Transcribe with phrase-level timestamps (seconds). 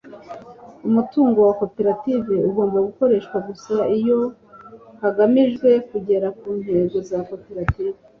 [0.87, 4.19] umutungo wa koperative ugombwa gukoreshwa gusa iyo
[5.01, 7.95] hagamijwe kugera ku ntego za koperative